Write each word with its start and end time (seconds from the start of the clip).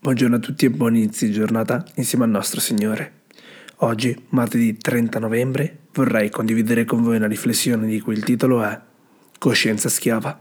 Buongiorno 0.00 0.36
a 0.36 0.38
tutti 0.38 0.64
e 0.64 0.70
buon 0.70 0.94
inizio 0.94 1.26
di 1.26 1.32
giornata 1.32 1.84
insieme 1.96 2.22
al 2.22 2.30
nostro 2.30 2.60
Signore. 2.60 3.22
Oggi, 3.78 4.16
martedì 4.28 4.76
30 4.76 5.18
novembre, 5.18 5.78
vorrei 5.92 6.30
condividere 6.30 6.84
con 6.84 7.02
voi 7.02 7.16
una 7.16 7.26
riflessione 7.26 7.88
di 7.88 7.98
cui 7.98 8.14
il 8.14 8.22
titolo 8.22 8.62
è 8.62 8.80
Coscienza 9.40 9.88
schiava. 9.88 10.38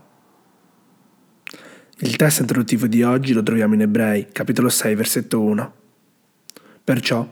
Il 1.97 2.15
testo 2.17 2.43
introduttivo 2.43 2.85
di 2.85 3.01
oggi 3.01 3.33
lo 3.33 3.41
troviamo 3.41 3.73
in 3.73 3.81
Ebrei, 3.81 4.27
capitolo 4.31 4.69
6, 4.69 4.93
versetto 4.93 5.41
1. 5.41 5.73
Perciò, 6.83 7.27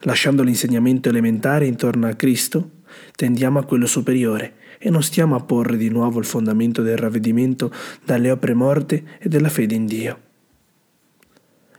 lasciando 0.00 0.42
l'insegnamento 0.42 1.08
elementare 1.08 1.66
intorno 1.66 2.08
a 2.08 2.14
Cristo, 2.14 2.70
tendiamo 3.14 3.60
a 3.60 3.64
quello 3.64 3.86
superiore 3.86 4.54
e 4.78 4.90
non 4.90 5.04
stiamo 5.04 5.36
a 5.36 5.40
porre 5.40 5.76
di 5.76 5.90
nuovo 5.90 6.18
il 6.18 6.26
fondamento 6.26 6.82
del 6.82 6.98
ravvedimento 6.98 7.72
dalle 8.04 8.32
opere 8.32 8.54
morte 8.54 9.04
e 9.20 9.28
della 9.28 9.48
fede 9.48 9.76
in 9.76 9.86
Dio 9.86 10.22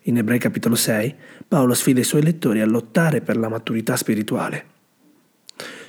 in 0.10 0.18
Ebrei 0.18 0.40
capitolo 0.40 0.76
6, 0.76 1.16
Paolo 1.48 1.76
sfida 1.76 2.00
i 2.00 2.04
suoi 2.04 2.24
lettori 2.24 2.62
a 2.62 2.66
lottare 2.66 3.22
per 3.22 3.38
la 3.38 3.48
maturità 3.48 3.96
spirituale. 3.96 4.78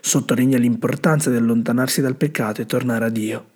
Sottolinea 0.01 0.59
l'importanza 0.59 1.31
di 1.31 1.37
allontanarsi 1.37 2.03
dal 2.03 2.17
peccato 2.17 2.61
e 2.61 2.67
tornare 2.67 3.07
a 3.07 3.09
Dio. 3.09 3.49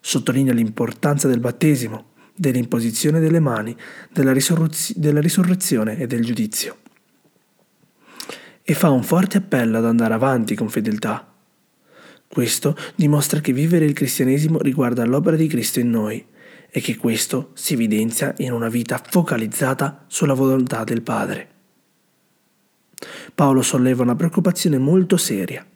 Sottolinea 0.00 0.54
l'importanza 0.54 1.28
del 1.28 1.40
battesimo, 1.40 2.12
dell'imposizione 2.34 3.20
delle 3.20 3.40
mani, 3.40 3.76
della, 4.10 4.32
risurrez- 4.32 4.96
della 4.96 5.20
risurrezione 5.20 5.98
e 5.98 6.06
del 6.06 6.24
giudizio. 6.24 6.78
E 8.62 8.74
fa 8.74 8.90
un 8.90 9.02
forte 9.02 9.36
appello 9.36 9.78
ad 9.78 9.84
andare 9.84 10.14
avanti 10.14 10.54
con 10.54 10.70
fedeltà. 10.70 11.30
Questo 12.26 12.74
dimostra 12.94 13.40
che 13.40 13.52
vivere 13.52 13.84
il 13.84 13.92
cristianesimo 13.92 14.60
riguarda 14.60 15.04
l'opera 15.04 15.36
di 15.36 15.46
Cristo 15.46 15.78
in 15.78 15.90
noi 15.90 16.24
e 16.74 16.80
che 16.80 16.96
questo 16.96 17.50
si 17.52 17.74
evidenzia 17.74 18.34
in 18.38 18.50
una 18.50 18.70
vita 18.70 18.98
focalizzata 18.98 20.06
sulla 20.06 20.32
volontà 20.32 20.84
del 20.84 21.02
Padre. 21.02 21.48
Paolo 23.34 23.60
solleva 23.60 24.02
una 24.02 24.14
preoccupazione 24.14 24.78
molto 24.78 25.18
seria. 25.18 25.66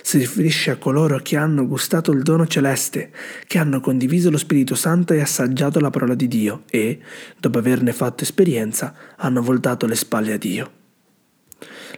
Si 0.00 0.18
riferisce 0.18 0.70
a 0.70 0.76
coloro 0.76 1.18
che 1.18 1.36
hanno 1.36 1.66
gustato 1.66 2.12
il 2.12 2.22
dono 2.22 2.46
celeste, 2.46 3.10
che 3.48 3.58
hanno 3.58 3.80
condiviso 3.80 4.30
lo 4.30 4.38
Spirito 4.38 4.76
Santo 4.76 5.14
e 5.14 5.20
assaggiato 5.20 5.80
la 5.80 5.90
parola 5.90 6.14
di 6.14 6.28
Dio 6.28 6.62
e, 6.70 7.00
dopo 7.36 7.58
averne 7.58 7.92
fatto 7.92 8.22
esperienza, 8.22 8.94
hanno 9.16 9.42
voltato 9.42 9.86
le 9.86 9.96
spalle 9.96 10.32
a 10.32 10.38
Dio. 10.38 10.72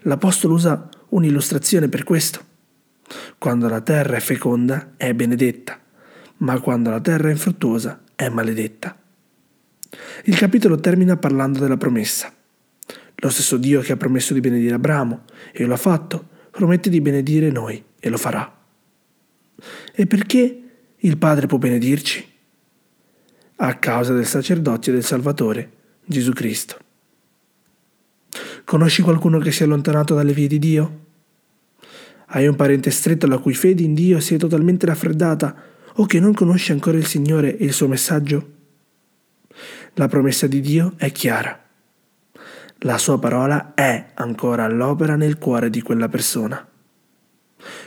L'Apostolo 0.02 0.54
usa 0.54 0.88
un'illustrazione 1.10 1.90
per 1.90 2.04
questo. 2.04 2.46
Quando 3.36 3.68
la 3.68 3.82
terra 3.82 4.16
è 4.16 4.20
feconda, 4.20 4.94
è 4.96 5.12
benedetta 5.12 5.78
ma 6.40 6.58
quando 6.60 6.90
la 6.90 7.00
terra 7.00 7.28
è 7.28 7.32
infruttuosa 7.32 8.02
è 8.14 8.28
maledetta. 8.28 8.96
Il 10.24 10.36
capitolo 10.36 10.78
termina 10.78 11.16
parlando 11.16 11.58
della 11.58 11.76
promessa. 11.76 12.32
Lo 13.16 13.28
stesso 13.28 13.56
Dio 13.56 13.80
che 13.80 13.92
ha 13.92 13.96
promesso 13.96 14.32
di 14.32 14.40
benedire 14.40 14.74
Abramo 14.74 15.24
e 15.52 15.64
lo 15.64 15.74
ha 15.74 15.78
fatto, 15.78 16.28
promette 16.50 16.88
di 16.88 17.00
benedire 17.00 17.50
noi 17.50 17.82
e 17.98 18.08
lo 18.08 18.16
farà. 18.16 18.58
E 19.92 20.06
perché 20.06 20.62
il 20.96 21.16
Padre 21.18 21.46
può 21.46 21.58
benedirci? 21.58 22.26
A 23.56 23.74
causa 23.78 24.14
del 24.14 24.26
sacerdozio 24.26 24.92
del 24.92 25.04
Salvatore, 25.04 25.70
Gesù 26.04 26.32
Cristo. 26.32 26.78
Conosci 28.64 29.02
qualcuno 29.02 29.38
che 29.38 29.52
si 29.52 29.62
è 29.62 29.66
allontanato 29.66 30.14
dalle 30.14 30.32
vie 30.32 30.46
di 30.46 30.58
Dio? 30.58 31.06
Hai 32.26 32.46
un 32.46 32.56
parente 32.56 32.90
stretto 32.90 33.26
la 33.26 33.38
cui 33.38 33.54
fede 33.54 33.82
in 33.82 33.92
Dio 33.92 34.20
si 34.20 34.34
è 34.34 34.38
totalmente 34.38 34.86
raffreddata 34.86 35.70
o 35.94 36.06
che 36.06 36.20
non 36.20 36.34
conosce 36.34 36.72
ancora 36.72 36.96
il 36.96 37.06
Signore 37.06 37.56
e 37.56 37.64
il 37.64 37.72
suo 37.72 37.88
messaggio? 37.88 38.58
La 39.94 40.08
promessa 40.08 40.46
di 40.46 40.60
Dio 40.60 40.94
è 40.96 41.10
chiara. 41.12 41.58
La 42.78 42.96
sua 42.96 43.18
parola 43.18 43.74
è 43.74 44.10
ancora 44.14 44.64
all'opera 44.64 45.16
nel 45.16 45.38
cuore 45.38 45.68
di 45.68 45.82
quella 45.82 46.08
persona. 46.08 46.66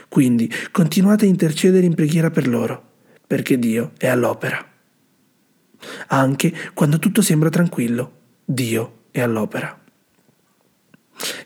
Quindi 0.08 0.50
continuate 0.70 1.24
a 1.24 1.28
intercedere 1.28 1.84
in 1.84 1.94
preghiera 1.94 2.30
per 2.30 2.46
loro, 2.46 2.92
perché 3.26 3.58
Dio 3.58 3.92
è 3.98 4.06
all'opera. 4.06 4.64
Anche 6.08 6.52
quando 6.74 6.98
tutto 6.98 7.22
sembra 7.22 7.48
tranquillo, 7.48 8.12
Dio 8.44 9.04
è 9.10 9.20
all'opera. 9.20 9.80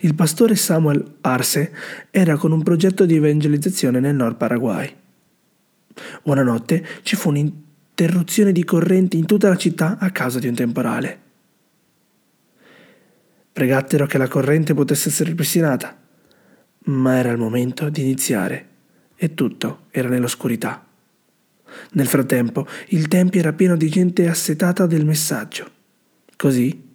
Il 0.01 0.15
pastore 0.15 0.57
Samuel 0.57 1.17
Arce 1.21 1.73
era 2.11 2.37
con 2.37 2.53
un 2.53 2.63
progetto 2.63 3.07
di 3.07 3.17
evangelizzazione 3.17 4.01
nel 4.01 4.15
Nord 4.15 4.37
Paraguay. 4.37 4.95
Una 6.25 6.43
notte 6.43 6.87
ci 7.03 7.17
fu 7.17 7.29
un'interruzione 7.29 8.53
di 8.53 8.65
corrente 8.65 9.17
in 9.17 9.27
tutta 9.27 9.49
la 9.49 9.57
città 9.57 9.99
a 9.99 10.11
causa 10.11 10.39
di 10.39 10.49
un 10.49 10.55
temporale. 10.55 11.21
Pregattero 13.53 14.07
che 14.07 14.19
la 14.19 14.29
corrente 14.29 14.75
potesse 14.75 15.09
essere 15.09 15.31
ripristinata, 15.31 15.97
ma 16.85 17.17
era 17.17 17.31
il 17.31 17.39
momento 17.39 17.89
di 17.89 18.03
iniziare 18.03 18.67
e 19.17 19.35
tutto 19.35 19.87
era 19.91 20.09
nell'oscurità. 20.09 20.87
Nel 21.93 22.07
frattempo 22.07 22.67
il 22.89 23.09
tempio 23.09 23.41
era 23.41 23.53
pieno 23.53 23.77
di 23.77 23.89
gente 23.89 24.29
assetata 24.29 24.87
del 24.87 25.05
messaggio. 25.05 25.71
Così 26.37 26.87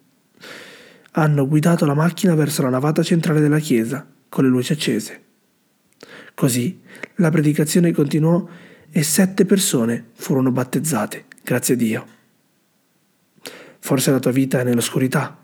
hanno 1.11 1.47
guidato 1.47 1.85
la 1.85 1.93
macchina 1.93 2.33
verso 2.33 2.61
la 2.61 2.69
navata 2.69 3.03
centrale 3.03 3.39
della 3.39 3.59
chiesa 3.59 4.07
con 4.29 4.45
le 4.45 4.49
luci 4.49 4.71
accese. 4.71 5.21
Così 6.33 6.81
la 7.15 7.29
predicazione 7.29 7.91
continuò 7.91 8.47
e 8.95 9.01
sette 9.01 9.43
persone 9.45 10.11
furono 10.13 10.51
battezzate, 10.51 11.25
grazie 11.41 11.73
a 11.73 11.77
Dio. 11.77 12.07
Forse 13.79 14.11
la 14.11 14.19
tua 14.19 14.29
vita 14.29 14.59
è 14.59 14.63
nell'oscurità. 14.63 15.39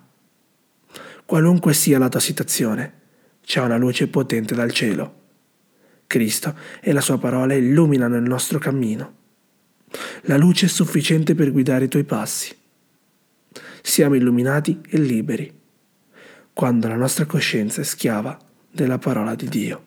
Qualunque 1.26 1.74
sia 1.74 1.98
la 1.98 2.10
tua 2.10 2.20
situazione, 2.20 2.94
c'è 3.42 3.60
una 3.62 3.78
luce 3.78 4.08
potente 4.08 4.54
dal 4.54 4.72
cielo. 4.72 5.16
Cristo 6.06 6.56
e 6.80 6.94
la 6.94 7.02
sua 7.02 7.18
parola 7.18 7.56
illuminano 7.56 8.18
il 8.18 8.22
nostro 8.22 8.60
cammino. 8.60 9.16
La 10.22 10.38
luce 10.38 10.68
è 10.68 10.70
sufficiente 10.70 11.34
per 11.34 11.52
guidare 11.52 11.86
i 11.86 11.90
tuoi 11.90 12.04
passi. 12.04 12.56
Siamo 13.82 14.14
illuminati 14.14 14.80
e 14.88 15.00
liberi 15.00 15.52
quando 16.54 16.88
la 16.88 16.96
nostra 16.96 17.26
coscienza 17.26 17.82
è 17.82 17.84
schiava 17.84 18.38
della 18.70 19.00
parola 19.00 19.34
di 19.34 19.50
Dio. 19.50 19.86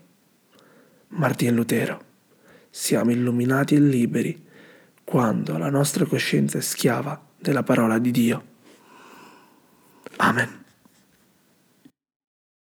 Martin 1.10 1.54
Lutero 1.54 2.10
siamo 2.74 3.10
illuminati 3.10 3.74
e 3.74 3.80
liberi 3.80 4.46
quando 5.04 5.58
la 5.58 5.68
nostra 5.68 6.06
coscienza 6.06 6.56
è 6.56 6.62
schiava 6.62 7.22
della 7.38 7.62
parola 7.62 7.98
di 7.98 8.10
Dio. 8.10 8.44
Amen. 10.16 10.61